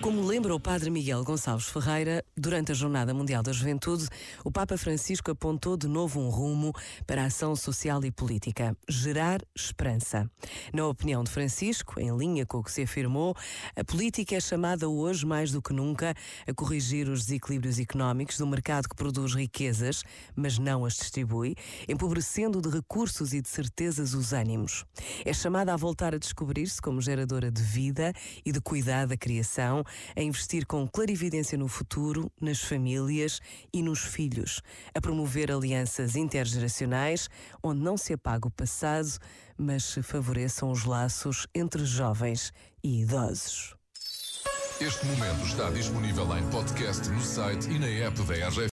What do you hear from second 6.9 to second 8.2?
para a ação social e